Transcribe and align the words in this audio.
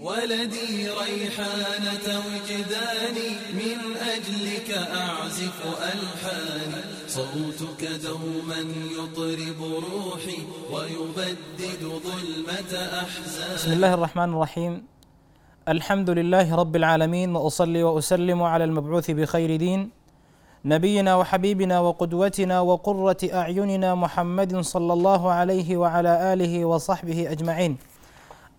ولدي 0.00 0.88
ريحانة 0.88 2.06
وجداني 2.26 3.30
من 3.54 3.78
أجلك 4.14 4.70
أعزف 4.70 5.58
ألحاني 5.92 6.82
صوتك 7.08 7.82
دوما 8.04 8.60
يطرب 8.98 9.60
روحي 9.62 10.38
ويبدد 10.72 11.82
ظلمة 11.82 12.72
أحزاني 13.02 13.54
بسم 13.54 13.72
الله 13.72 13.94
الرحمن 13.94 14.28
الرحيم. 14.28 14.82
الحمد 15.68 16.10
لله 16.10 16.54
رب 16.54 16.76
العالمين 16.76 17.36
وأصلي 17.36 17.82
وأسلم 17.82 18.42
على 18.42 18.64
المبعوث 18.64 19.10
بخير 19.10 19.56
دين. 19.56 19.90
نبينا 20.64 21.16
وحبيبنا 21.16 21.80
وقدوتنا 21.80 22.60
وقرة 22.60 23.18
أعيننا 23.32 23.94
محمد 23.94 24.60
صلى 24.60 24.92
الله 24.92 25.32
عليه 25.32 25.76
وعلى 25.76 26.32
آله 26.32 26.64
وصحبه 26.64 27.32
أجمعين. 27.32 27.76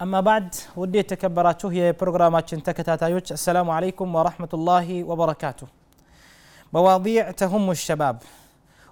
أما 0.03 0.19
بعد 0.29 0.47
ودي 0.81 0.97
የተከበራችሁ 1.01 1.69
የፕሮግራማችን 1.79 2.63
ተከታታዮች 2.67 3.27
السلام 3.39 3.67
عليكم 3.77 4.07
ورحمة 4.17 4.51
الله 4.57 4.87
وبركاته 5.09 5.67
مواضيع 6.73 7.23
تهم 7.41 7.65
الشباب 7.75 8.17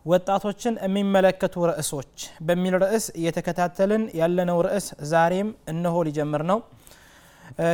ወጣቶችን 0.06 0.74
የሚመለከቱ 0.86 1.56
ርዕሶች 1.70 2.14
በሚል 2.48 2.74
ርዕስ 2.84 3.06
እየተከታተልን 3.20 4.04
ያለነው 4.22 4.58
ርዕስ 4.68 4.86
ዛሬም 5.12 5.50
እነሆ 5.72 5.96
ሊጀምር 6.08 6.42
ነው 6.52 6.60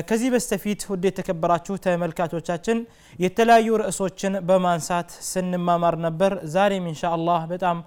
ከዚህ 0.09 0.29
በስተፊት 0.33 0.81
ውድ 0.91 1.03
የተከበራችሁ 1.09 1.75
ተመልካቾቻችን 1.85 2.77
የተለያዩ 3.25 3.69
ርዕሶችን 3.83 4.33
በማንሳት 4.49 5.09
ስንማማር 5.31 5.95
ነበር 6.07 6.33
ዛሬም 6.55 6.85
እንሻ 6.91 7.03
አላህ 7.17 7.41
በጣም 7.53 7.77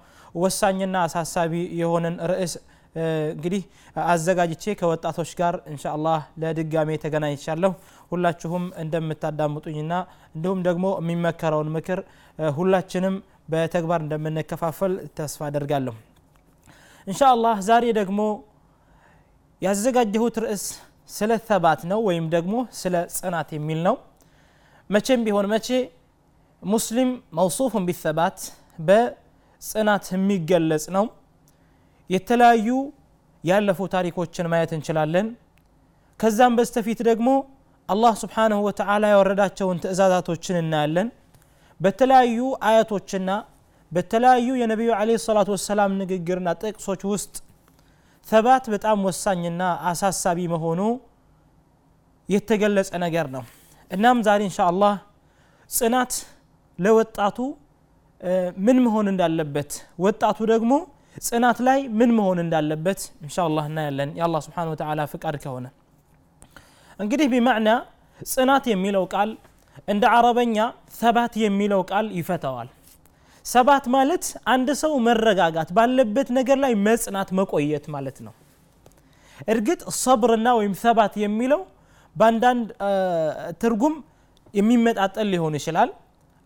ወሳኝና 0.43 0.95
አሳሳቢ 1.07 1.53
የሆንን 1.81 2.17
ርዕስ 2.31 2.53
እንግዲህ 2.95 3.61
አዘጋጅቼ 4.05 4.63
ከወጣቶች 4.79 5.31
ጋር 5.39 5.55
እንሻ 5.71 5.83
አላህ 5.93 6.19
ለድጋሜ 6.41 6.89
ተገናኝቻለሁ። 7.03 7.71
ሁላችሁም 8.11 8.65
እንደምታዳምጡኝና 8.83 9.93
እንዲሁም 10.35 10.59
ደግሞ 10.67 10.85
የሚመከረውን 11.01 11.69
ምክር 11.75 11.99
ሁላችንም 12.57 13.15
በተግባር 13.49 13.99
እንደምንከፋፈል 14.03 14.93
ተስፋ 15.17 15.41
አደርጋለሁ። 15.47 15.95
እንሻ 17.07 17.21
አላህ 17.35 17.55
ዛሬ 17.69 17.85
ደግሞ 17.99 18.19
ያዘጋጀሁት 19.61 20.35
ርዕስ 20.43 20.65
ስለ 21.09 21.31
ተባት 21.47 21.81
ነው 21.91 21.99
ወይም 22.07 22.25
ደግሞ 22.35 22.53
ስለ 22.81 22.95
ጽናት 23.15 23.49
የሚል 23.55 23.79
ነው። 23.87 23.95
መቼም 24.89 25.23
ቢሆን 25.25 25.47
መቼ 25.53 25.67
ሙስሊም 26.63 27.09
መውሱፍን 27.37 27.83
ቢተባት 27.87 28.37
በጽናት 28.87 30.05
የሚገለጽ 30.13 30.85
ነው 30.95 31.05
የተለያዩ 32.11 32.67
ያለፉ 33.43 33.79
ታሪኮችን 33.93 34.49
ማየት 34.51 34.71
እንችላለን። 34.77 35.27
ከዛም 36.19 36.55
በስተፊት 36.57 36.99
ደግሞ 37.09 37.29
አላህ 37.89 38.13
ስብሓንሁ 38.21 38.57
ወተዓላ 38.67 39.03
ያወረዳቸውን 39.13 39.79
ትእዛዛቶችን 39.83 40.57
እናያለን። 40.61 41.07
በተለያዩ 41.79 42.37
አያቶችና 42.67 43.29
በተለያዩ 43.91 44.49
የነቢዩ 44.59 44.89
ለ 45.07 45.15
ሰላቱ 45.23 45.49
ወሰላም 45.55 45.95
ንግግርና 46.01 46.49
ጥቅሶች 46.61 47.01
ውስጥ 47.11 47.33
ተባት 48.27 48.65
በጣም 48.73 48.99
ወሳኝና 49.07 49.61
አሳሳቢ 49.89 50.39
መሆኑ 50.53 50.81
የተገለጸ 52.29 52.91
ነገር 53.05 53.27
ነው። 53.35 53.43
እናም 53.91 54.17
ዛሬ 54.27 54.41
እንሻ 54.47 54.59
አላህ 54.71 54.93
ጽናት 55.69 56.13
ለወጣቱ 56.79 57.37
ምን 58.65 58.77
መሆን 58.85 59.07
እንዳለበት 59.11 59.71
ወጣቱ 60.05 60.39
ደግሞ 60.53 60.73
ጽናት 61.15 61.57
ላይ 61.67 61.79
ምን 61.99 62.11
መሆን 62.17 62.39
እንዳለበት 62.43 62.99
እንሻ 63.23 63.37
እናያለን። 63.63 64.09
የአላህ 64.19 64.41
ስብሓን 64.45 64.69
ወተዓላ 64.71 65.01
ፍቃድ 65.13 65.35
ከሆነ። 65.43 65.65
እንግዲህ 66.99 67.27
ቢማዕና 67.33 67.69
ጽናት 68.19 68.65
የሚለው 68.71 69.03
ቃል 69.13 69.29
እንደ 69.87 70.03
አረበኛ 70.15 70.57
ሰባት 70.99 71.33
የሚለው 71.43 71.81
ቃል 71.91 72.07
ይፈተዋል 72.17 72.69
ሰባት 73.45 73.85
ማለት 73.95 74.23
አንድ 74.53 74.69
ሰው 74.81 74.93
መረጋጋት 75.07 75.69
ባለበት 75.77 76.27
ነገር 76.37 76.57
ላይ 76.63 76.73
መጽናት 76.87 77.29
መቆየት 77.39 77.85
ማለት 77.95 78.17
ነው። 78.25 78.33
እርግጥ 79.47 79.81
ሰብርና 80.01 80.47
ወይም 80.59 80.73
ሰባት 80.83 81.13
የሚለው 81.23 81.61
በአንዳንድ 82.15 82.67
ትርጉም 83.61 83.95
የሚመጣጠል 84.53 85.27
ሊሆን 85.33 85.53
ይችላል 85.59 85.89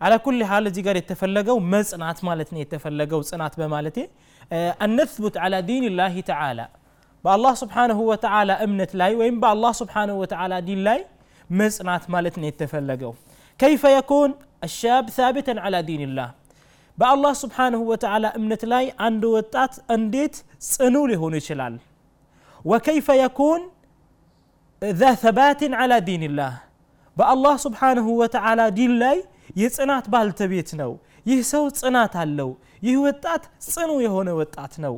على 0.01 0.17
كل 0.25 0.39
حال 0.45 0.71
زي 0.71 0.81
قال 0.81 0.97
يتفلقوا 0.97 1.59
ما 1.59 1.81
صنات 1.81 2.23
مالتني 2.23 2.59
يتفلقوا 2.61 3.21
صنات 3.21 3.53
بمالتي 3.59 4.09
أن 4.53 5.01
نثبت 5.01 5.37
على 5.37 5.61
دين 5.61 5.83
الله 5.83 6.21
تعالى 6.21 6.67
بالله 7.25 7.53
سبحانه 7.53 7.99
وتعالى 7.99 8.53
امنت 8.65 8.95
لاي 8.95 9.15
وإن 9.15 9.39
بالله 9.39 9.71
سبحانه 9.71 10.13
وتعالى 10.21 10.61
دين 10.61 10.79
لاي 10.83 11.05
ما 11.49 11.69
صنات 11.69 12.09
مالتني 12.09 12.47
يتفلقوا 12.47 13.13
كيف 13.59 13.83
يكون 13.83 14.29
الشاب 14.63 15.09
ثابتا 15.09 15.53
على 15.65 15.81
دين 15.81 16.01
الله 16.01 16.29
በአላህ 16.99 17.33
ስብሓንሁ 17.43 17.79
ወተዓላ 17.91 18.25
እምነት 18.39 18.61
ላይ 18.73 18.85
አንድ 19.05 19.23
ወጣት 19.35 19.73
እንዴት 19.95 20.35
ጽኑ 20.71 20.95
ሊሆኑ 21.11 21.35
وكيف 22.71 23.07
يكون 23.23 23.61
ذا 25.01 25.11
ثبات 25.23 25.61
على 25.79 25.97
دين 26.09 26.23
الله 26.29 26.51
በአላህ 27.17 27.55
ስብሓንሁ 27.65 28.05
ወተዓላ 28.21 28.61
ዲን 28.77 28.93
ላይ 29.01 29.17
የጽናት 29.57 30.05
ባልተቤት 30.13 30.69
ነው። 30.81 30.91
ይህ 31.25 31.39
ሰው 31.51 31.63
ጽናት 31.79 32.13
አለው። 32.21 32.49
ይህ 32.85 32.95
ወጣት 33.05 33.43
ጽኑ 33.67 33.91
የሆነ 34.05 34.29
ወጣት 34.39 34.73
ነው። 34.85 34.95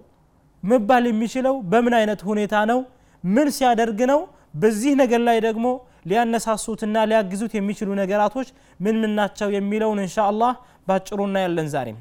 መባል 0.63 1.03
የሚችለው 1.09 1.55
በምን 1.71 1.93
አይነት 1.99 2.21
ሁኔታ 2.29 2.55
ነው? 2.71 2.79
ምን 3.23 3.47
ሲያደርግ 3.57 3.99
ነው? 4.11 4.19
በዚህ 4.55 4.93
ነገር 5.01 5.21
ላይ 5.27 5.37
ደግሞ 5.47 5.65
ሊያነሳሱትና 6.09 6.97
ሊያግዙት 7.09 7.53
የሚችሉ 7.57 7.89
ነገራቶች 8.01 8.47
ምን 8.79 8.95
ምን 9.01 9.11
ናቸው 9.19 9.49
የሚለውን 9.55 9.99
እንሻ 10.03 10.17
አላህ 10.31 10.51
ባጭሩ 10.87 11.19
እናያለን 11.27 11.67
ዛሬም። 11.73 11.97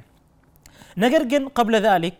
ነገር 0.96 1.22
ግን 1.30 1.44
ቀብለ 1.56 1.76
ዛሊክ 1.86 2.18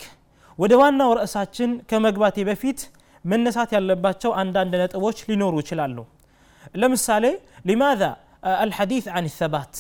ወደ 0.59 0.73
ዋናው 0.81 1.11
ርዕሳችን 1.19 1.71
ከመግባቴ 1.91 2.37
በፊት 2.49 2.81
መነሳት 3.25 3.71
ያለባቸው 3.77 4.31
አንዳንድ 4.43 4.75
ነጥቦች 4.83 5.19
ሊኖሩ 5.29 5.55
ይችላሉ 5.63 5.97
لمسالي 6.77 7.39
لماذا؟ 7.65 8.17
آه، 8.45 8.65
الحديث 8.65 9.09
عن 9.09 9.25
الثبات. 9.25 9.77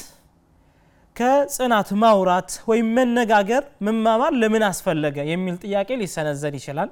كصنات 1.14 1.92
ماورات 1.92 2.52
وي 2.66 2.82
من 2.82 3.14
نغاغر 3.14 3.64
مما 3.80 4.12
مال 4.20 4.40
لمن 4.40 4.62
اسفلغه 4.62 5.20
يميل 5.20 5.56
طياقي 5.58 5.96
لي 5.96 6.06
سنزل 6.06 6.54
يشلال. 6.54 6.90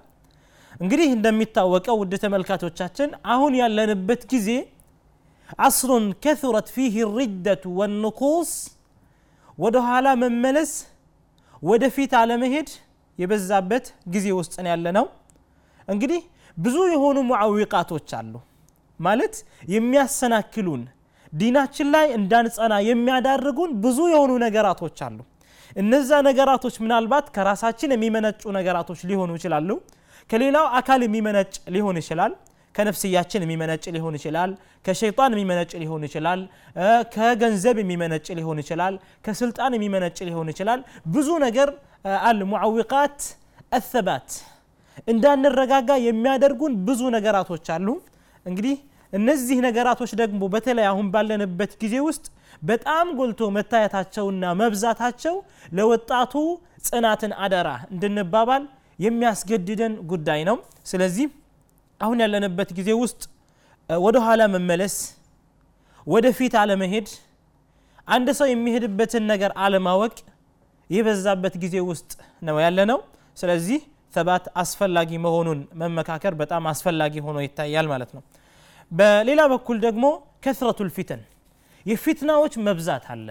انغدي 0.83 1.07
اندميتاوقه 1.13 1.93
ود 1.93 2.13
تملكاتوچاچن 2.19 3.11
أهون 3.27 3.55
يالنبت 3.55 4.25
كزي 4.31 4.59
عصر 5.59 6.13
كثرت 6.13 6.69
فيه 6.69 6.95
الردة 7.07 7.61
والنقوص 7.67 8.53
ودها 9.59 9.83
على 9.97 10.17
مملس 10.17 10.73
ودفيت 11.63 12.15
على 12.15 12.37
مهد 12.37 12.69
يبزابت 13.19 13.95
جزي 14.07 14.33
وسطن 14.33 14.67
يالنو. 14.67 15.09
انغدي 15.91 16.23
بزو 16.63 16.85
يهونو 16.95 17.23
معوقات 17.23 17.93
وچالو 17.93 18.41
ማለት 19.01 19.35
የሚያሰናክሉን 19.75 20.83
ዲናችን 21.33 21.89
ላይ 21.95 22.07
እንዳንጸና 22.19 22.75
የሚያዳርጉን 22.89 23.71
ብዙ 23.85 23.99
የሆኑ 24.13 24.33
ነገራቶች 24.45 24.99
አሉ። 25.07 25.19
እነዛ 25.77 26.11
ነገራቶች 26.27 26.75
ምናልባት 26.85 27.27
ከራሳችን 27.37 27.95
የሚመነጩ 27.95 28.43
ነገራቶች 28.59 29.01
ሊሆኑ 29.11 29.31
ይችላሉ። 29.39 29.71
ከሌላው 30.31 30.67
አካል 30.79 31.01
የሚመነጭ 31.07 31.55
ሊሆን 31.75 31.97
ይችላል። 32.03 32.33
ከነፍስያችን 32.75 33.43
የሚመነጭ 33.45 33.85
ሊሆን 33.97 34.15
ይችላል። 34.19 34.51
ከሸይጣን 34.85 35.35
የሚመነጭ 35.35 35.73
ሊሆን 35.83 36.03
ይችላል። 36.09 36.41
ከገንዘብ 37.15 37.77
የሚመነጭ 37.83 38.27
ሊሆን 38.39 38.59
ይችላል። 38.63 38.95
ከስልጣን 39.27 39.75
የሚመነጭ 39.77 40.19
ሊሆን 40.29 40.49
ይችላል። 40.53 40.81
ብዙ 41.15 41.29
ነገር 41.47 41.69
አል 42.23 42.41
ሙዓዊቃት 42.53 43.19
አሰባት። 43.73 44.29
እንዳንረጋጋ 45.09 45.91
የሚያደርጉን 46.07 46.75
ብዙ 46.89 47.03
ነገራቶች 47.17 47.69
አሉ 47.77 47.87
እንግዲህ 48.47 48.75
እነዚህ 49.13 49.59
ነገራቶች 49.67 50.13
ደግሞ 50.21 50.43
በተለይ 50.55 50.87
አሁን 50.91 51.07
ባለንበት 51.15 51.73
ጊዜ 51.83 51.97
ውስጥ 52.07 52.25
በጣም 52.63 53.07
ጎልቶ 53.19 53.43
መታየታቸውና 53.57 54.45
መብዛታቸው 54.61 55.35
ለወጣቱ 55.77 56.33
ጽናትን 56.89 57.33
አደራ 57.45 57.69
እንድንባባል 57.93 58.65
የሚያስገድደን 58.99 59.95
ጉዳይ 60.11 60.41
ነው። 60.49 60.57
ስለዚህ 60.91 61.27
አሁን 62.01 62.19
ያለንበት 62.25 62.71
ጊዜ 62.79 62.91
ውስጥ 63.03 63.23
ወደ 63.89 64.17
ኋላ 64.27 64.43
መመለስ 64.55 64.95
ወደፊት 66.07 66.55
አለመሄድ 66.63 67.09
አንድ 68.09 68.29
ሰው 68.39 68.47
የሚሄድበትን 68.51 69.25
ነገር 69.33 69.53
አለማወቅ 69.65 70.15
የበዛበት 70.91 71.55
ጊዜ 71.63 71.77
ውስጥ 71.91 72.11
ነው 72.43 72.57
ያለ 72.65 72.81
ነው 72.91 72.99
ስለዚህ 73.37 73.79
ተባት 74.15 74.45
አስፈላጊ 74.63 75.11
መሆኑን 75.25 75.61
መመካከር 75.75 76.35
በጣም 76.41 76.65
አስፈላጊ 76.73 77.15
ሆኖ 77.27 77.39
ይታያል 77.47 77.87
ማለት 77.93 78.11
ነው። 78.17 78.23
በሌላ 78.91 79.41
በኩል 79.53 79.77
ደግሞ 79.87 80.05
ከስረቱል 80.45 80.91
ፊተን 80.97 81.23
የፊትናዎች 81.87 82.55
መብዛት 82.67 83.05
አለ። 83.15 83.29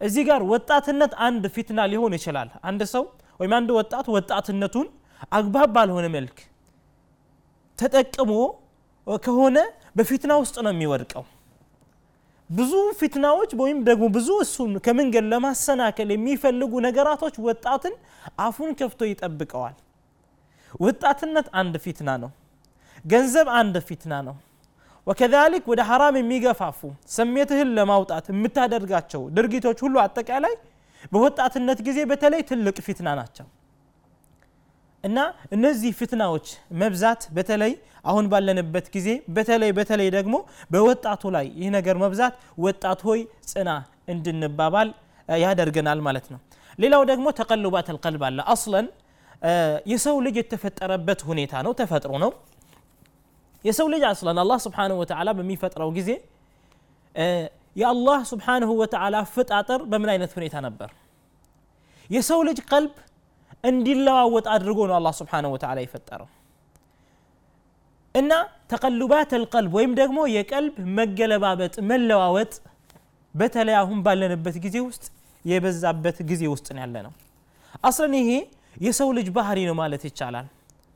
እዚህ 0.00 0.22
ጋር 0.28 0.40
ወጣትነት 0.52 1.12
አንድ 1.26 1.44
ፊትና 1.54 1.80
ሊሆን 1.92 2.12
ይችላል። 2.18 2.48
አንድ 2.62 2.82
ሰው 2.92 3.04
ወይም 3.40 3.52
አንድ 3.58 3.68
ወጣት 3.78 4.06
ወጣትነቱን 4.16 4.86
አግባብ 5.32 5.70
ባልሆነ 5.76 6.06
መልክ 6.16 6.36
ተጠቅሞ 7.78 8.32
ከሆነ 9.06 9.58
በፊትና 9.98 10.32
ውስጥ 10.42 10.56
ነው 10.64 10.72
የሚወድቀው። 10.74 11.24
ብዙ 12.50 12.72
ፊትናዎች 13.00 13.50
ወይም 13.60 13.78
ደግሞ 13.88 14.04
ብዙ 14.14 14.28
እሱን 14.44 14.72
ከመንገድ 14.84 15.26
ለማሰናከል 15.32 16.08
የሚፈልጉ 16.14 16.72
ነገራቶች 16.86 17.34
ወጣትን 17.46 17.94
አፉን 18.44 18.70
ከፍቶ 18.78 19.00
ይጠብቀዋል 19.10 19.76
ወጣትነት 20.80 21.46
አንድ 21.60 21.74
ፊትና 21.84 22.10
ነው። 22.22 22.30
ገንዘብ 23.04 23.48
አንድ 23.60 23.76
ፊትና 23.88 24.14
ነው። 24.28 24.36
ወከዛሊክ 25.06 25.64
ወደ 25.72 25.80
ሐራም 25.90 26.16
የሚገፋፉ 26.20 26.80
ስሜትህን 27.10 27.68
ለማውጣት 27.76 28.26
የምታደርጋቸው 28.32 29.22
ድርጊቶች 29.36 29.78
ሁሉ 29.84 29.96
አጠቃላይ 30.02 30.54
በወጣትነት 31.12 31.78
ጊዜ 31.86 31.98
በተለይ 32.10 32.42
ትልቅ 32.50 32.76
ፊትና 32.86 33.08
ናቸው። 33.20 33.46
እና 35.04 35.18
እነዚህ 35.52 35.90
ፍትናዎች 35.98 36.46
መብዛት 36.80 37.22
በተለይ 37.36 37.72
አሁን 38.04 38.24
ባለንበት 38.32 38.86
ጊዜ 38.94 39.08
በተለይ 39.36 39.70
በተለይ 39.78 40.08
ደግሞ 40.16 40.34
በወጣቱ 40.70 41.30
ላይ 41.36 41.46
ይህ 41.60 41.70
ነገር 41.76 41.96
መብዛት 42.04 42.34
ወጣት 42.58 43.00
ሆይ 43.08 43.20
ጽና 43.50 43.70
እንድንባባል 44.08 44.88
ያደርገናል 45.28 46.00
ማለት 46.06 46.26
ነው። 46.32 46.40
ሌላው 46.78 47.02
ደግሞ 47.10 47.26
ተቀልባት 47.38 47.86
አልቀልብ 47.92 48.22
አለ። 48.28 48.38
አስለን 48.54 48.86
የሰው 49.91 50.17
ልጅ 50.25 50.35
የተፈጠረበት 50.41 51.21
ሁኔታ 51.29 51.53
ነው 51.65 51.71
ተፈጥሮ 51.79 52.11
ነው 52.23 52.31
የሰው 53.65 53.87
ልጅ 53.93 54.03
አስለን 54.09 54.37
አላህ 54.43 54.59
ስብሓንሁ 54.65 54.95
ወተዓላ 55.01 55.29
በሚፈጥረው 55.37 55.89
ጊዜ 55.97 56.09
የአላህ 57.81 58.19
ስብሓንሁ 58.31 58.69
ወተዓላ 58.81 59.15
አፈጣጠር 59.25 59.81
በምን 59.91 60.09
አይነት 60.13 60.31
ሁኔታ 60.37 60.55
ነበር 60.67 60.89
የሰው 62.09 62.39
ልጅ 62.49 62.57
ቀልብ 62.71 62.95
እንዲለዋወጥ 63.69 64.45
አድርጎ 64.55 64.79
ነው 64.89 64.95
አላህ 64.99 65.13
ስብሓንሁ 65.21 65.49
ወተዓላ 65.55 65.79
የፈጠረው 65.85 66.29
እና 68.15 68.31
ተቀልባት 68.71 69.31
አልቀልብ 69.37 69.71
ወይም 69.77 69.93
ደግሞ 70.01 70.19
የቀልብ 70.35 70.75
መገለባበጥ 70.99 71.75
መለዋወጥ 71.91 72.53
በተለይ 73.35 73.75
አሁን 73.81 73.99
ባለንበት 74.05 74.57
ጊዜ 74.65 74.77
ውስጥ 74.87 75.05
የበዛበት 75.45 76.17
ጊዜ 76.31 76.43
ውስጥ 76.53 76.67
ነው 76.75 76.81
ያለ 76.83 76.97
ነው 77.07 77.13
አስለን 77.89 78.13
ይሄ 78.19 78.31
የሰው 78.85 79.09
ልጅ 79.17 79.27
ባህሪ 79.37 79.59
ነው 79.69 79.75
ማለት 79.81 80.03
ይቻላል 80.09 80.47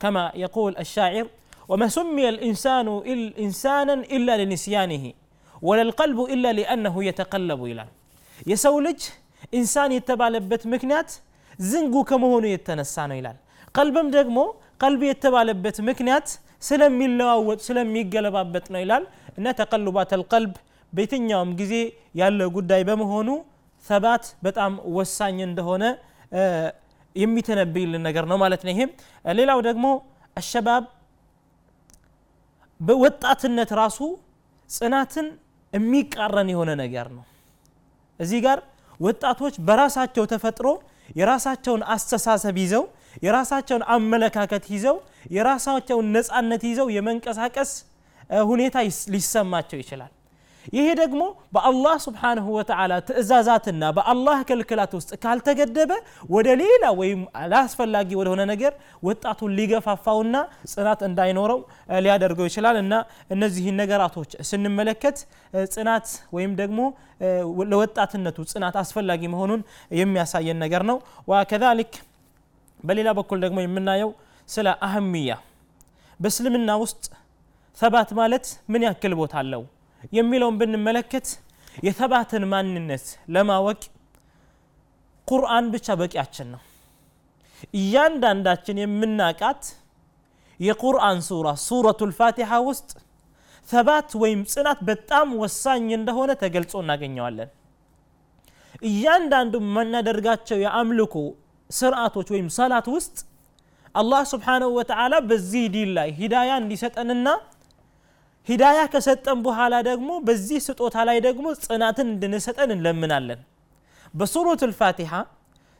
ከማ 0.02 0.18
የቁል 0.44 0.74
الشاعر 0.86 1.25
وما 1.72 1.88
سمي 1.98 2.25
الإنسان 2.34 2.88
إنسانا 3.46 3.96
إلا 4.16 4.34
لنسيانه 4.42 5.04
ولا 5.68 5.84
القلب 5.88 6.19
إلا 6.34 6.50
لأنه 6.60 6.96
يتقلب 7.10 7.62
إلى 7.72 7.84
የሰው 8.52 8.75
ልጅ 8.88 9.00
ኢንሳን 9.60 9.92
የተባለበት 9.98 10.64
ምክንያት 10.74 11.10
ዝንጉ 11.60 11.96
ከመሆኑ 12.10 12.44
የተነሳ 12.54 12.96
ነው 13.10 13.18
ይላል 13.19 13.38
ቀልብም 13.78 14.08
ደግሞ 14.18 14.38
ቀልብ 14.84 15.02
የተባለበት 15.12 15.78
ምክንያት 15.90 16.28
ስለሚለዋወጥ 16.68 17.60
ስለሚገለባበጥ 17.68 18.66
ነው 18.74 18.81
ይላል 18.84 19.04
እና 19.40 19.46
ተቀልባት 19.60 20.12
አልቀልብ 20.18 20.54
በየትኛውም 20.94 21.52
ጊዜ 21.62 21.74
ያለ 22.22 22.40
ጉዳይ 22.58 22.81
በመሆኑ 22.90 23.30
ሰባት 23.86 24.24
በጣም 24.46 24.74
ወሳኝ 24.98 25.38
እንደሆነ 25.50 25.84
የሚተነብይልን 27.17 28.03
ነገር 28.09 28.25
ነው 28.31 28.37
ማለት 28.43 28.62
ነው 28.67 28.73
ይሄም 28.75 28.91
ሌላው 29.35 29.59
ደግሞ 29.69 29.87
አሸባብ 30.37 30.85
በወጣትነት 32.81 33.70
ራሱ 33.81 33.99
ጽናትን 34.70 35.26
የሚቃረን 35.73 36.49
የሆነ 36.53 36.70
ነገር 36.82 37.06
ነው። 37.17 37.25
እዚህ 38.20 38.41
ጋር 38.47 38.59
ወጣቶች 39.00 39.55
በራሳቸው 39.69 40.25
ተፈጥሮ 40.32 40.69
የራሳቸውን 41.17 41.82
አስተሳሰብ 41.94 42.56
ይዘው 42.62 42.85
የራሳቸውን 43.25 43.82
አመለካከት 43.94 44.65
ይዘው 44.75 44.97
የራሳቸውን 45.37 46.06
ነፃነት 46.17 46.62
ይዘው 46.70 46.88
የመንቀሳቀስ 46.97 47.70
ሁኔታ 48.50 48.76
ሊሰማቸው 49.15 49.79
ይችላል 49.82 50.12
ይሄ 50.73 50.87
ደግሞ 51.00 51.23
በአላህ 51.55 51.94
ስብሓንሁ 52.05 52.47
ወተዓላ 52.56 52.93
ትእዛዛትና 53.09 53.82
በአላህ 53.97 54.38
ክልክላት 54.49 54.93
ውስጥ 54.99 55.11
ካልተገደበ 55.25 55.93
ወደ 56.31 56.49
ሌላ 56.62 56.85
ወይም 57.00 57.20
አላስፈላጊ 57.41 58.11
ወደሆነ 58.20 58.43
ነገር 58.53 58.73
ወጣቱን 59.03 59.55
ሊገፋፋውና 59.59 60.37
ጽናት 60.73 61.03
እንዳይኖረው 61.09 61.61
ሊያደርገው 62.05 62.49
ይችላል። 62.50 62.79
እና 62.82 62.94
እነዚህን 63.37 63.79
ነገራቶች 63.82 64.31
ስንመለከት 64.50 65.19
ጽናት 65.75 66.06
ወይም 66.37 66.55
ደግሞ 66.62 66.81
ለወጣትነቱ 67.73 68.38
ጽናት 68.53 68.76
አስፈላጊ 68.82 69.23
መሆኑን 69.35 69.61
የሚያሳየን 70.00 70.61
ነገር 70.65 70.85
ነው። 70.91 70.99
ወከዛሊክ 71.32 71.93
በሌላ 72.81 73.08
በኩል 73.19 73.38
ደግሞ 73.44 73.58
የምናየው 73.62 74.11
ስለ 74.49 74.69
አህምያ። 74.87 75.32
በእስልምና 76.20 76.70
ውስጥ 76.82 77.05
ሰባት 77.79 78.11
ማለት 78.19 78.44
ምን 78.73 78.82
ያክል 78.87 79.12
ቦታ 79.20 79.35
አለው 79.43 79.62
የሚለውን 80.13 80.59
ብንመለከት 80.61 81.27
የተባትን 81.87 82.45
ማንነት 82.53 83.05
ለማወቅ 83.35 83.81
ቁርአን 85.29 85.67
ብቻ 85.75 85.95
በቂያችን 86.01 86.49
ነው። 86.55 86.61
እያንዳንዳችን 87.81 88.81
የምናቃት 88.83 89.63
የቁርአን 90.61 91.19
ሱራ 91.29 91.49
ሱረቱ 91.67 92.01
ልፋቲሓ 92.11 92.59
ውስጥ 92.69 92.91
ሰባት 93.69 94.11
ወይም 94.23 94.41
ጽናት 94.53 94.79
በጣም 94.89 95.29
ወሳኝ 95.43 95.87
እንደሆነ 95.99 96.31
ተገልጾ 96.43 96.73
እናገኘዋለን። 96.83 97.51
እያንዳንዱ 98.89 99.55
የምናደርጋቸው 99.63 100.59
የአምልኮ 100.65 101.15
ስርዓቶች 101.71 102.29
ወይም 102.35 102.49
ሰላት 102.57 102.87
ውስጥ 102.95 103.17
አላህ 103.95 104.23
ስብሓንሁ 104.33 104.69
ወተዓላ 104.79 105.15
በዚህ 105.29 105.65
ዲን 105.75 105.91
ላይ 105.97 106.09
ሂዳያ 106.21 106.51
እንዲሰጠንና 106.63 107.29
ሂዳያ 108.49 108.81
ከሰጠን 108.93 109.39
በኋላ 109.47 109.75
ደግሞ 109.89 110.11
በዚህ 110.29 110.61
ስጦታ 110.67 110.97
ላይ 111.09 111.19
ደግሞ 111.27 111.47
ጽናትን 111.67 112.06
እንድንሰጠን 112.15 112.71
እንለምናለን 112.77 113.41
በሱረት 114.15 114.62
ልፋቲሓ 114.71 115.12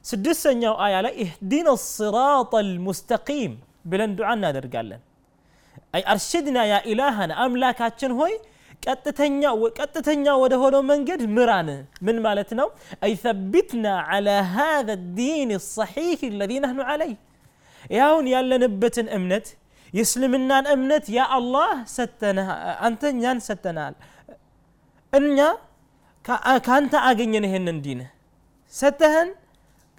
ስድስተኛው 0.05 0.75
አያ 0.85 0.95
ላይ 1.07 1.15
ኢህዲና 1.25 1.69
ስራጥ 1.89 2.53
ልሙስተቂም 2.69 3.53
ብለን 3.91 4.13
ዱዓ 4.19 4.31
እናደርጋለን 4.39 5.03
አይ 5.97 6.03
አርሽድና 6.13 6.59
ያ 6.71 6.77
ኢላሃና 6.93 7.33
አምላካችን 7.45 8.13
ሆይ 8.21 8.33
ቀጥተኛ 8.85 9.43
ቀጥተኛ 9.79 10.25
ወደ 10.43 10.55
ሆነው 10.63 10.83
መንገድ 10.91 11.21
ምራን 11.37 11.69
ምን 12.07 12.17
ማለት 12.27 12.51
ነው 12.61 12.69
አይ 13.07 13.13
ሰቢትና 13.25 13.87
ዓላ 14.15 14.29
ሃذا 14.57 14.95
ዲን 15.19 15.51
ሰሒሕ 15.75 16.21
ለዚ 16.41 16.53
ናህኑ 16.65 16.81
ዓለይ 16.93 17.13
ያሁን 17.99 18.27
ያለንበትን 18.35 19.07
እምነት 19.19 19.47
የእስልምናን 19.94 20.66
እምነት 20.74 21.06
ያ 21.16 21.26
አላህ 21.38 21.70
አንተ 22.88 23.02
እኛን 23.14 23.40
ሰተናል 23.48 23.94
እኛ 25.14 25.40
ከአንተ 26.66 26.94
አገኘን 27.10 27.46
ይህንን 27.48 27.78
ዲን 27.86 28.00
ሰተህን 28.74 29.30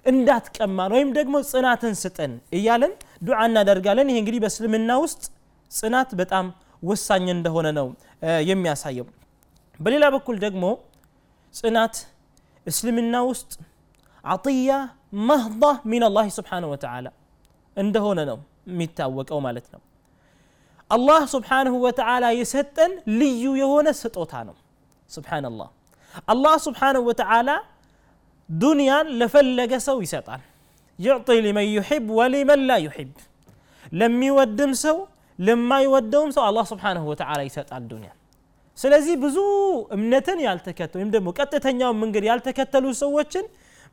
እንዳትቀማን 0.05 0.91
ወይም 0.95 1.09
ደግሞ 1.17 1.35
ጽናትን 1.51 1.93
ስጠን 2.01 2.33
እያለን 2.57 2.93
ዱዓ 3.27 3.39
እናደርጋለን 3.49 4.09
ይሄ 4.11 4.17
እንግዲህ 4.21 4.41
በእስልምና 4.43 4.91
ውስጥ 5.03 5.23
ጽናት 5.71 6.11
በጣም 6.21 6.45
ወሳኝ 6.83 7.25
እንደሆነ 7.35 7.67
ነው 7.79 7.87
የሚያሳየው 8.49 9.07
በሌላ 9.79 10.05
በኩል 10.15 10.37
ደግሞ 10.45 10.65
ጽናት 11.53 11.95
እስልምና 12.65 13.15
ውስጥ 13.29 13.51
አጥያ 14.23 14.71
መህዳ 15.29 15.63
ሚን 15.91 16.03
አላህ 16.07 16.25
ስብሓንሁ 16.37 16.69
ወተዓላ 16.73 17.07
እንደሆነ 17.77 18.19
ነው 18.29 18.39
የሚታወቀው 18.71 19.39
ማለት 19.45 19.67
ነው 19.73 19.81
አላህ 20.90 21.22
ስብሓንሁ 21.34 21.74
ወተዓላ 21.84 22.24
የሰጠን 22.38 22.92
ልዩ 23.20 23.44
የሆነ 23.60 23.88
ስጦታ 24.00 24.32
ነው 24.48 24.56
ስብሓንላህ 25.10 25.68
አላህ 26.32 26.54
ስብሓንሁ 26.66 27.02
ወተዓላ 27.10 27.50
ዱንያን 28.48 29.06
ለፈለገ 29.20 29.72
ሰው 29.86 29.96
ይሰጣል 30.04 30.42
ይዕጢ 30.98 31.28
ሊመን 31.46 31.66
ዩሕብ 31.76 32.04
ወሊመን 32.18 32.60
ላ 32.68 32.76
ዩሕብ 32.86 33.12
ለሚወድም 33.92 34.72
ሰው 34.84 34.96
ለማይወደውም 35.38 36.30
ሰው 36.36 36.42
አላህ 36.48 36.64
ስብሓንሁ 36.72 37.04
ወተዓላ 37.12 37.40
ይሰጣል 37.48 37.84
ዱንያን 37.90 38.18
ስለዚህ 38.78 39.14
ብዙ 39.24 39.36
እምነትን 39.96 40.38
ያልተከተሉ 40.46 40.98
ወይም 41.00 41.10
ደግሞ 41.16 41.28
ቀጥተኛውን 41.38 41.98
መንገድ 42.02 42.24
ያልተከተሉ 42.30 42.84
ሰዎችን 43.02 43.44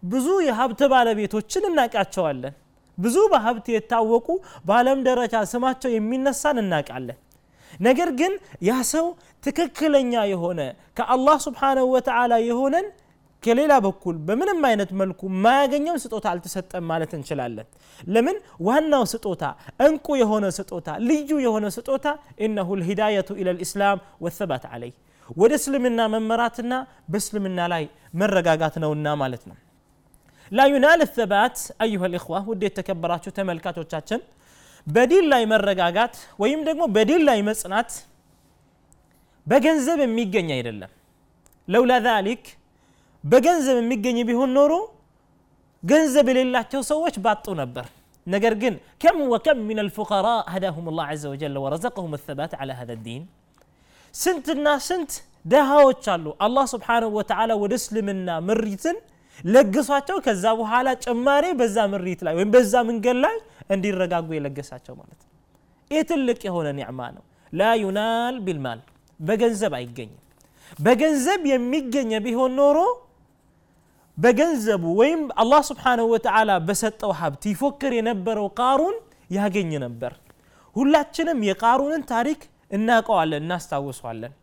ብዙ 0.03 0.27
የሀብት 0.47 0.81
ባለቤቶችን 0.93 1.63
እናውቃቸዋለን 1.69 2.53
ብዙ 2.97 3.17
በሀብት 3.31 3.67
የታወቁ 3.73 4.27
በዓለም 4.67 4.99
ደረጃ 5.07 5.43
ስማቸው 5.51 5.91
የሚነሳን 5.93 6.57
እናውቃለን። 6.63 7.19
ነገር 7.79 8.09
ግን 8.19 8.33
ያ 8.67 8.73
ሰው 8.91 9.05
ትክክለኛ 9.43 10.13
የሆነ 10.31 10.61
ከአላህ 10.97 11.37
ስብሓንሁ 11.45 11.85
ወተዓላ 11.93 12.33
የሆነን 12.47 12.87
ከሌላ 13.43 13.73
በኩል 13.85 14.15
በምንም 14.25 14.59
አይነት 14.69 14.89
መልኩ 14.99 15.21
የማያገኘውን 15.29 16.01
ስጦታ 16.03 16.25
አልተሰጠም 16.33 16.83
ማለት 16.91 17.11
እንችላለን። 17.17 17.67
ለምን? 18.07 18.35
ዋናው 18.67 19.03
ስጦታ 19.13 19.43
እንቁ 19.85 20.07
የሆነ 20.21 20.45
ስጦታ 20.57 20.89
ልዩ 21.07 21.31
የሆነ 21.45 21.65
ስጦታ 21.77 22.05
ኢነሁ 22.45 22.69
ልሂዳየቱ 22.81 23.29
ኢላ 23.41 23.49
ልእስላም 23.57 23.97
ወሰባት 24.25 24.65
አለይ 24.73 24.91
ወደ 25.37 25.53
እስልምና 25.59 25.99
መመራትና 26.13 26.73
በእስልምና 27.11 27.59
ላይ 27.73 27.83
መረጋጋት 28.21 28.77
ነውና 28.83 29.07
ማለት 29.21 29.43
ነው 29.49 29.57
ላ 30.52 30.66
ዩናል 30.72 31.00
ተባት 31.16 31.56
አዩሃ 31.84 32.08
ልእኽዋ 32.14 32.36
ውድ 32.50 32.62
የተከበራችሁ 32.66 33.30
ተመልካቾቻችን 33.38 34.20
በዲን 34.86 35.24
ላይ 35.32 35.42
መረጋጋት 35.52 36.14
ወይም 36.42 36.60
ደግሞ 36.68 36.82
በዲን 36.96 37.22
ላይ 37.28 37.38
መጽናት 37.50 37.90
በገንዘብ 39.46 39.98
የሚገኝ 40.04 40.48
አይደለም 40.56 40.92
ለውላ 41.68 41.92
ዛሊክ 42.06 42.44
በገንዘብ 43.24 43.76
የሚገኝ 43.82 44.18
ቢሆን 44.28 44.50
ኖሮ 44.58 44.72
ገንዘብ 45.82 46.26
የሌላቸው 46.30 46.80
ሰዎች 46.92 47.14
ባጡ 47.24 47.46
ነበር 47.62 47.86
ነገር 48.26 48.54
ግን 48.62 48.74
ከም 49.02 49.18
ወከም 49.32 49.58
ምን 49.68 49.78
አልፉቀራ 49.82 50.26
هداهم 50.54 50.84
الله 50.90 51.04
عز 51.12 51.24
وجل 51.32 51.56
ورزقهم 51.64 52.12
الثبات 52.18 52.52
على 52.60 52.72
هذا 52.80 52.94
الدين 52.98 53.22
ስንትና 54.14 54.66
ስንት 54.88 55.10
ደሃዎች 55.52 56.04
አሉ 56.14 56.26
አላህ 56.46 56.64
ስብሓንሁ 56.74 57.10
ወተዓላ 57.18 57.50
ወደ 57.62 57.72
እስልምና 57.80 58.28
ምሪትን 58.48 58.96
ለግሷቸው 59.45 60.17
ከዛ 60.25 60.45
በኋላ 60.59 60.87
ጭማሬ 61.03 61.45
በዛ 61.59 61.77
ምሪት 61.91 62.21
ላይ 62.25 62.33
ወይም 62.37 62.49
በዛ 62.55 62.73
መንገድ 62.89 63.17
ላይ 63.25 63.35
እንዲረጋጉ 63.75 64.27
የለገሳቸው 64.37 64.93
ማለት 64.99 65.19
ነው። 65.21 65.29
ይህ 65.91 66.03
ትልቅ 66.09 66.39
የሆነ 66.47 66.67
ኒዕማ 66.79 66.99
ነው። 67.15 67.23
ላ 67.53 67.69
ዩናል 67.81 68.35
ቢልማል 68.45 68.81
በገንዘብ 69.19 69.73
አይገኝም። 69.79 70.17
በገንዘብ 70.79 71.41
የሚገኝ 71.51 72.11
ቢሆን 72.25 72.51
ኖሮ 72.59 72.77
በገንዘቡ 74.17 74.83
ወይም 74.99 75.21
አላህ 75.41 75.61
ስብሓንሁ 75.69 76.05
ወተዓላ 76.13 76.51
በሰጠው 76.67 77.11
ሀብት 77.19 77.43
ይፎክር 77.51 77.93
የነበረው 77.97 78.47
ቃሩን 78.59 78.95
ያገኝ 79.29 79.71
ነበር። 79.85 80.13
ሁላችንም 80.75 81.39
የቃሩንን 81.47 82.03
ታሪክ 82.11 82.41
እናውቀዋለን 82.71 83.43
እናስታውሷለን 83.45 84.33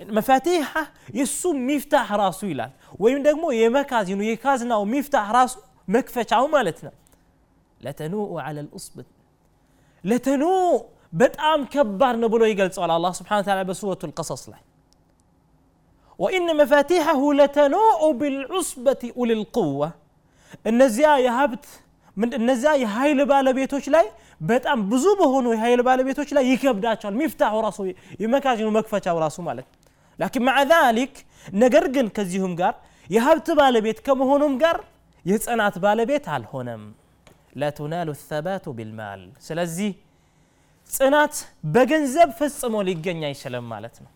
መፋቲሓ 0.00 0.70
የእሱ 1.18 1.40
ሚፍታህ 1.68 2.08
ራሱ 2.22 2.40
ይላል 2.50 2.72
ወይም 3.04 3.20
ደግሞ 3.26 3.44
የመካዚኑ 3.58 4.20
የካዝናው 4.28 4.82
ሚፍታህ 4.92 5.28
ራሱ 5.38 5.54
መክፈቻው 5.88 6.44
ማለት 6.54 6.78
ነው 6.86 6.94
ለተኑኡ 7.80 8.30
ዐለ 8.44 8.56
ልኡስበት 8.66 9.08
ለተኑኡ 10.04 10.52
በጣም 11.20 11.58
ከባድ 11.72 12.16
ነው 12.22 12.28
ብሎ 12.34 12.42
ይገልጸዋል 12.50 12.90
አላህ 12.96 13.12
ስብሓን 13.18 13.44
ታላ 13.46 13.60
በሱረቱ 13.68 14.02
ልቀሰስ 14.10 14.42
ላይ 14.52 14.62
ወኢነ 16.18 16.48
መፋቲሐሁ 16.60 17.22
ለተኑኡ 17.40 18.02
ቢልዑስበቲ 18.20 19.02
ኡሊ 19.20 19.30
ልቁዋ 19.40 19.80
እነዚያ 20.70 21.08
የሀብት 21.24 21.64
እነዚያ 22.38 22.70
የኃይል 22.82 23.18
ባለቤቶች 23.30 23.86
ላይ 23.94 24.06
በጣም 24.40 24.78
ብዙ 24.90 25.04
በሆኑ 25.20 25.46
የኃይል 25.54 25.80
ባለቤቶች 25.88 26.28
ላይ 26.36 26.44
ይከብዳቸዋል 26.50 27.14
ሚፍታሑ 27.20 27.54
ራሱ 27.66 27.78
የመካዚኑ 28.22 28.68
መክፈቻው 28.76 29.18
ራሱ 29.24 29.36
ማለት 29.48 29.66
ላኪን 30.20 30.44
ማዓ 30.48 30.58
ዛሊክ 30.72 31.14
ነገር 31.62 31.84
ግን 31.94 32.06
ከዚሁም 32.16 32.52
ጋር 32.60 32.74
የሀብት 33.10 33.48
ባለቤት 33.58 33.98
ከመሆኑም 34.06 34.54
ጋር 34.62 34.76
የጽናት 35.24 35.76
ባለቤት 35.84 36.26
አልሆነም 36.36 36.82
ለቱናሉ 37.60 38.08
ተባቱ 38.30 38.74
ቢልማል 38.78 39.22
ስለዚህ 39.46 39.90
ጽናት 40.90 41.34
በገንዘብ 41.74 42.30
ፈጽሞ 42.40 42.74
ሊገኝ 42.88 43.20
አይችልም 43.28 43.64
ማለት 43.72 43.96
ነው 44.04 44.10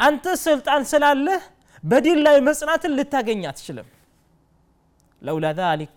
አንተ 0.00 0.24
ስልጣን 0.44 0.82
ስላለህ 0.92 1.40
በዲን 1.84 2.18
ላይ 2.26 2.36
መጽናትን 2.48 2.94
ልታገኝ 2.98 3.42
አትችልም 3.50 3.88
ለውላ 5.22 5.46
ዛሊክ 5.60 5.96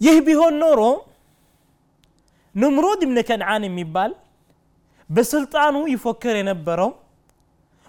ይህ 0.00 0.16
ቢሆን 0.26 0.54
ኖሮ 0.62 0.80
ንምሩድ 2.54 3.00
ብን 3.08 3.18
ከነዓን 3.28 3.64
የሚባል 3.68 4.12
በስልጣኑ 5.09 5.75
ይፎክር 5.93 6.35
የነበረው 6.39 6.91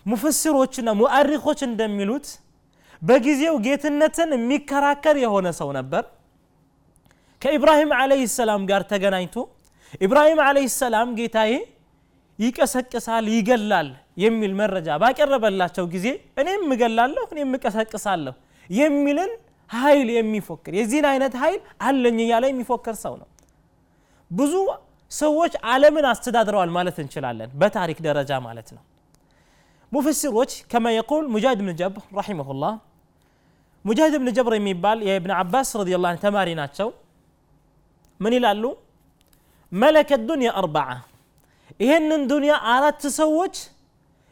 ሙፈስሮችና 0.06 0.88
ሙአሪኮች 1.00 1.60
እንደሚሉት 1.68 2.26
በጊዜው 3.02 3.54
ጌትነትን 3.66 4.30
የሚከራከር 4.36 5.16
የሆነ 5.22 5.46
ሰው 5.58 5.70
ነበር። 5.78 6.04
ከኢብራሂም 7.42 7.90
ዓለይህ 7.98 8.28
ሰላም 8.36 8.62
ጋር 8.70 8.82
ተገናኝቶ 8.92 9.36
ኢብራሂም 10.00 10.40
ዓለይህ 10.46 10.70
ሰላም 10.80 11.08
ጌታዬ 11.18 11.52
ይቀሰቅሳል 12.38 13.26
ይገላል 13.34 13.88
የሚል 14.22 14.52
መረጃ 14.60 14.88
ባቀረበላቸው 15.02 15.84
ጊዜ 15.92 16.06
እኔም 16.40 16.64
እገላለሁ 16.74 17.24
እኔም 17.34 17.52
እቀሰቅሳለሁ 17.58 18.34
የሚልን 18.70 19.32
ኃይል 19.70 20.08
የሚፎክር 20.16 20.72
የዚህን 20.78 21.06
አይነት 21.12 21.34
ኃይል 21.42 21.58
አለኝ 21.86 22.18
እያለ 22.24 22.44
የሚፎክር 22.50 22.96
ሰው 23.04 23.14
ነው። 23.20 23.28
ብዙ 24.30 24.54
ሰዎች 25.13 25.53
ዓለምን 25.71 26.05
አስተዳድረዋል 26.11 26.69
ማለት 26.77 26.97
እንችላለን 27.03 27.49
በታሪክ 27.61 27.99
ደረጃ 28.07 28.31
ማለት 28.47 28.67
ነው 28.75 28.83
ሙፈሲሮች 29.91 30.51
ከማ 30.71 30.87
የቁል 30.95 31.25
ሙጃሂድ 31.35 31.61
ብን 31.67 31.75
ጀብር 31.79 32.03
ረሒመሁላህ 32.19 32.73
ሙጃሂድ 33.85 34.15
ብን 34.21 34.29
ጀብር 34.37 34.53
የሚባል 34.57 34.99
የእብን 35.07 35.33
አባስ 35.41 35.69
ረዲየላሁ 35.81 36.09
ዐንሁ 36.11 36.21
ተማሪ 36.25 36.49
ናቸው 36.61 36.89
ምን 38.19 38.33
ይላሉ 38.37 38.63
መለከ 39.71 40.11
ዱንያ 40.29 40.49
አርበዓ 40.61 40.89
ይህንን 41.83 42.21
ዱንያ 42.31 42.53
አራት 42.75 43.03
ሰዎች 43.19 43.55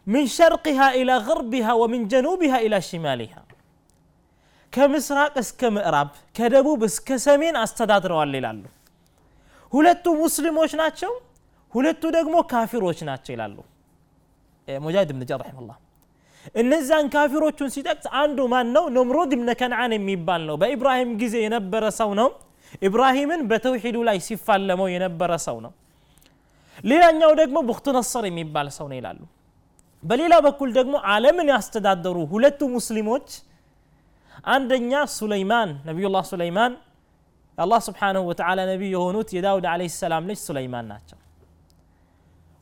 ምን 0.07 0.25
ሸርቅሃ 0.35 0.79
ኢላ 0.99 1.11
ግርቢሃ 1.27 1.67
ወምን 1.81 2.01
ጀኑቢሃ 2.11 2.55
ኢላ 2.65 2.75
ሽማሊሃ 2.87 3.33
ከምስራቅ 4.73 5.33
እስከ 5.43 5.69
ምዕራብ 5.75 6.09
ከደቡብ 6.37 6.81
እስከ 6.89 7.17
ሰሜን 7.25 7.55
አስተዳድረዋል 7.61 8.33
ይላሉ 8.37 8.63
ሁለቱ 9.72 10.04
ሙስሊሞች 10.20 10.72
ናቸው 10.80 11.12
ሁለቱ 11.72 12.02
ደግሞ 12.16 12.34
ካፊሮች 12.50 12.98
ናቸው 13.08 13.32
ይላሉ። 13.34 13.56
ሙጃሂድ 14.68 15.10
ብን 15.14 15.22
ጀር 15.30 15.38
ረሒመሁላህ። 15.42 15.76
እነዛን 16.54 17.06
ካፊሮቹን 17.14 17.70
ሲጠቅስ 17.74 18.06
አንዱ 18.20 18.38
ማን 18.52 18.68
ነው 18.76 18.84
ነምሩድ 18.96 19.32
ብነ 19.40 19.50
ከነዓን 19.60 19.92
የሚባል 19.96 20.42
ነው። 20.48 20.56
በኢብራሂም 20.62 21.10
ጊዜ 21.22 21.34
የነበረ 21.44 21.84
ሰው 22.00 22.10
ነው። 22.20 22.28
ኢብራሂምን 22.82 23.40
በተውሒዱ 23.50 23.96
ላይ 24.08 24.18
ሲፋለመው 24.26 24.88
የነበረ 24.94 25.32
ሰው 25.46 25.56
ነው። 25.64 25.72
ሌላኛው 26.84 27.32
ደግሞ 27.40 27.56
ቡክቱ 27.68 27.86
የሚባል 28.28 28.68
ሰው 28.78 28.86
ነው 28.90 28.96
ይላሉ። 29.00 29.20
በሌላ 30.02 30.34
በኩል 30.46 30.70
ደግሞ 30.78 30.94
ዓለምን 31.10 31.48
ያስተዳደሩ 31.54 32.16
ሁለቱ 32.32 32.60
ሙስሊሞች 32.76 33.26
አንደኛ 34.52 34.92
ሱለይማን 35.16 35.70
ነቢዩላህ 35.88 36.22
ሱለይማን 36.30 36.72
የአላህ 37.58 37.80
ስብሓንሁ 37.86 38.22
ወተዓላ 38.30 38.60
ነቢይ 38.70 38.90
የሆኑት 38.94 39.28
የዳውድ 39.36 39.66
ዓለይሂ 39.72 39.90
ሰላም 39.96 40.24
ልጅ 40.30 40.38
ሱለይማን 40.46 40.86
ናቸው። 40.92 41.18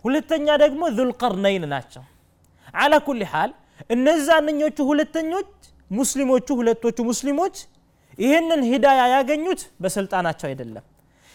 ሁለተኛ 0.04 0.47
ደግሞ 0.62 0.82
ዙልቀርነይን 0.97 1.64
ናቸው። 1.73 2.02
አላ 2.75 2.94
ኩል 3.06 3.20
ሓል 3.32 3.50
እነዛንኞቹ 3.94 4.78
ሁለተኞች 4.90 5.50
ሙስሊሞቹ 5.90 6.49
ሁለቶቹ 6.61 6.99
ሙስሊሞች 7.11 7.56
ይህንን 8.18 8.61
ሂዳያ 8.70 9.00
ያገኙት 9.14 9.61
በስልጣናቸው 9.82 10.47
አይደለም። 10.50 10.85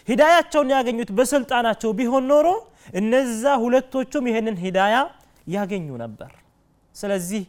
ሂዳያቸውን 0.08 0.68
ያገኙት 0.76 1.10
በስልጣናቸው 1.18 1.90
ቢሆን 1.98 2.24
ኖሮ 2.32 2.48
እነዛ 2.94 3.44
ሁለቶቹም 3.62 4.24
ይህንን 4.30 4.56
ሂዳያ 4.64 4.96
ያገኙ 5.46 5.88
ነበር። 6.04 6.30
ስለዚህ 6.96 7.42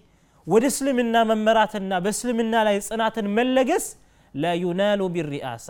ወደ 0.47 0.65
እስልምና 0.71 1.15
መመራትና 1.29 1.93
በእስልምና 2.03 2.55
ላይ 2.67 2.75
ጽናትን 2.87 3.25
መለገስ 3.37 3.85
ላዩናሉ 4.33 5.01
ቢሪአሳ 5.15 5.67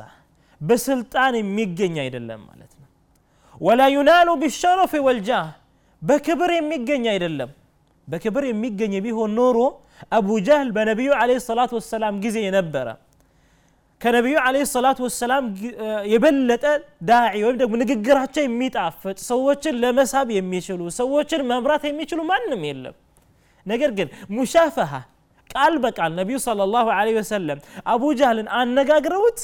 بسلطان 0.67 1.35
ميجن 1.57 1.97
يا 1.97 2.09
دلم 2.13 2.41
مالتنا 2.47 2.87
ولا 3.65 3.87
ينال 3.95 4.29
بالشرف 4.41 4.91
والجاه 5.05 5.47
بكبر 6.07 6.51
ميجن 6.71 7.05
يا 7.07 7.17
دلم 7.23 7.49
بكبر 8.11 8.43
ميجن 8.63 8.91
يبيه 8.97 9.19
النور 9.29 9.57
أبو 10.17 10.33
جهل 10.47 10.67
بنبيه 10.77 11.13
عليه 11.21 11.37
الصلاة 11.41 11.71
والسلام 11.77 12.13
جزي 12.23 12.41
ينبره 12.49 12.95
ከነቢዩ 14.01 14.35
አለ 14.47 14.55
ሰላት 14.73 14.99
ወሰላም 15.05 15.45
የበለጠ 16.13 16.65
ዳዒ 17.09 17.39
ወይም 17.45 17.55
ደግሞ 17.61 17.73
ንግግራቸው 17.81 18.43
የሚጣፍጥ 18.45 19.17
ሰዎችን 19.29 19.75
ለመሳብ 19.83 20.27
የሚችሉ 20.37 20.81
ሰዎችን 20.99 21.41
መምራት 21.51 21.83
የሚችሉ 21.89 22.19
ማንም 22.31 22.63
مشافهة 24.37 25.01
ነገር 25.57 25.95
عن 26.05 26.11
نبي 26.21 26.35
صلى 26.47 26.63
الله 26.67 26.85
عليه 26.99 27.15
وسلم 27.21 27.57
أبو 27.95 28.07
جهل 28.19 28.37
أن 28.39 28.45
ጃህልን 28.45 28.47
አነጋግረውት 28.59 29.39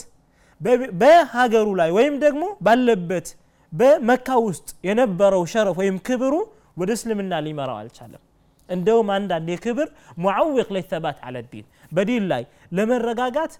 በሀገሩ 1.00 1.68
ላይ 1.80 1.90
ወይም 1.98 2.16
ደግሞ 2.24 2.44
ባለበት 2.66 3.28
በመካ 3.72 4.28
ውስጥ 4.48 4.68
የነበረው 4.88 5.44
ሸረፍ 5.54 5.78
ወይም 5.82 5.96
ክብሩ 6.08 6.34
ወደ 6.82 6.90
እስልምና 6.98 7.34
ሊመራው 7.46 7.78
አልቻለም። 7.82 8.22
እንደውም 8.70 9.10
አንዳንድ 9.16 9.48
የክብር 9.54 9.88
ሙዓዊቅ 10.24 10.68
ለተባት 10.76 11.18
አለ 11.28 11.36
ዲን። 11.52 11.66
በዲን 11.92 12.24
ላይ 12.32 12.44
ለመረጋጋት 12.78 13.54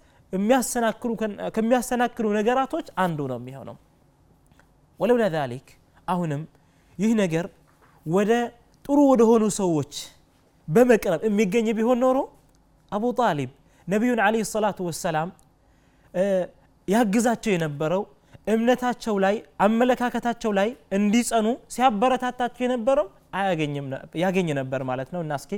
ከሚያሰናክሉ 1.56 2.26
ነገራቶች 2.40 2.88
አንዱ 3.04 3.20
ነው 3.32 3.40
የሚሆነው። 3.42 3.76
ወለውላ 5.00 5.26
ዛሊክ 5.36 5.68
አሁንም 6.08 6.42
ይህ 6.98 7.12
ነገር 7.22 7.46
ወደ 8.06 8.32
ጥሩ 8.86 8.98
ወደሆኑ 9.12 9.44
ሰዎች 9.60 9.94
በመቅረብ 10.68 11.22
የሚገኝ 11.28 11.68
ቢሆን 11.78 12.00
ኖሮ 12.04 12.18
አቡ 12.92 13.06
ጣሊብ 13.20 13.52
ነቢዩን 13.88 14.20
አለ 14.26 14.36
ሰላቱ 14.52 14.80
ወሰላም 14.90 15.30
ያግዛቸው 16.89 17.53
የነበረው 17.55 18.03
እምነታቸው 18.55 19.17
ላይ 19.25 19.37
አመለካከታቸው 19.67 20.53
ላይ 20.59 20.69
እንዲጸኑ 20.99 21.47
ሲያበረታታቸው 21.75 22.65
የነበረው 22.67 23.07
ያገኝ 24.25 24.49
ነበር 24.61 24.83
ማለት 24.91 25.09
ነው 25.15 25.21
እና 25.25 25.35
እስኪ 25.41 25.53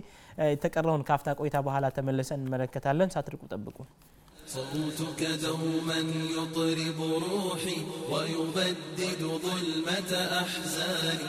የተቀረውን 0.52 1.04
ካፍታ 1.10 1.34
ቆይታ 1.40 1.56
በኋላ 1.66 1.86
ተመልሰን 1.98 2.40
እንመለከታለን 2.42 3.12
ሳትርቁ 3.16 3.42
ጠብቁ 3.54 3.78
صوتك 4.54 5.20
دوما 5.44 5.98
يطرب 6.36 6.98
روحي 7.26 7.78
ويبدد 8.12 9.22
ظلمة 9.44 10.12
أحزاني 10.42 11.28